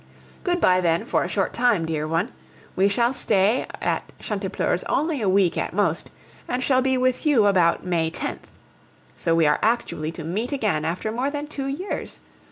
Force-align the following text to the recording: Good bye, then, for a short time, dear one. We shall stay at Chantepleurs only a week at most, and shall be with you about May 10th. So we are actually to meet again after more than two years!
Good 0.43 0.59
bye, 0.59 0.81
then, 0.81 1.05
for 1.05 1.23
a 1.23 1.27
short 1.27 1.53
time, 1.53 1.85
dear 1.85 2.07
one. 2.07 2.31
We 2.75 2.87
shall 2.87 3.13
stay 3.13 3.67
at 3.79 4.11
Chantepleurs 4.17 4.83
only 4.85 5.21
a 5.21 5.29
week 5.29 5.59
at 5.59 5.75
most, 5.75 6.09
and 6.47 6.63
shall 6.63 6.81
be 6.81 6.97
with 6.97 7.23
you 7.23 7.45
about 7.45 7.85
May 7.85 8.09
10th. 8.09 8.49
So 9.15 9.35
we 9.35 9.45
are 9.45 9.59
actually 9.61 10.11
to 10.13 10.23
meet 10.23 10.51
again 10.51 10.85
after 10.85 11.11
more 11.11 11.29
than 11.29 11.45
two 11.45 11.67
years! 11.67 12.19